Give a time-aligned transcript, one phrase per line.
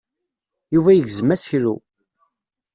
[0.73, 1.75] Yuba yegzem aseklu.